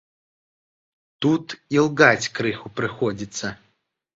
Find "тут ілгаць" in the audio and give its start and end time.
1.27-2.31